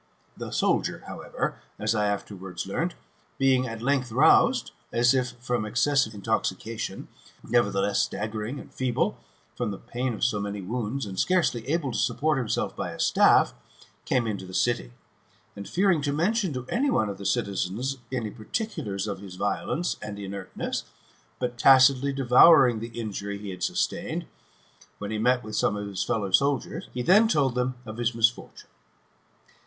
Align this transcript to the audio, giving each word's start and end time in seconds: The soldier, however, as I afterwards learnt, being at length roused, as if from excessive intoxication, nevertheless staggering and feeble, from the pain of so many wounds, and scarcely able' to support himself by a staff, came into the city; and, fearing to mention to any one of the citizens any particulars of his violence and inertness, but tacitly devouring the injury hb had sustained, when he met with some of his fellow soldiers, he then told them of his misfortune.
The 0.35 0.49
soldier, 0.49 1.03
however, 1.05 1.59
as 1.77 1.93
I 1.93 2.07
afterwards 2.07 2.65
learnt, 2.65 2.95
being 3.37 3.67
at 3.67 3.83
length 3.83 4.11
roused, 4.11 4.71
as 4.91 5.13
if 5.13 5.33
from 5.33 5.63
excessive 5.63 6.15
intoxication, 6.15 7.07
nevertheless 7.43 7.99
staggering 8.01 8.59
and 8.59 8.73
feeble, 8.73 9.19
from 9.55 9.69
the 9.69 9.77
pain 9.77 10.15
of 10.15 10.23
so 10.23 10.39
many 10.39 10.59
wounds, 10.59 11.05
and 11.05 11.19
scarcely 11.19 11.67
able' 11.69 11.91
to 11.91 11.99
support 11.99 12.39
himself 12.39 12.75
by 12.75 12.89
a 12.89 12.99
staff, 12.99 13.53
came 14.05 14.25
into 14.25 14.47
the 14.47 14.55
city; 14.55 14.91
and, 15.55 15.69
fearing 15.69 16.01
to 16.01 16.11
mention 16.11 16.51
to 16.53 16.65
any 16.69 16.89
one 16.89 17.07
of 17.07 17.19
the 17.19 17.23
citizens 17.27 17.97
any 18.11 18.31
particulars 18.31 19.05
of 19.05 19.19
his 19.19 19.35
violence 19.35 19.97
and 20.01 20.17
inertness, 20.17 20.85
but 21.37 21.59
tacitly 21.59 22.11
devouring 22.11 22.79
the 22.79 22.99
injury 22.99 23.37
hb 23.39 23.51
had 23.51 23.61
sustained, 23.61 24.25
when 24.97 25.11
he 25.11 25.19
met 25.19 25.43
with 25.43 25.55
some 25.55 25.75
of 25.75 25.85
his 25.87 26.01
fellow 26.03 26.31
soldiers, 26.31 26.89
he 26.91 27.03
then 27.03 27.27
told 27.27 27.53
them 27.53 27.75
of 27.85 27.97
his 27.97 28.15
misfortune. 28.15 28.67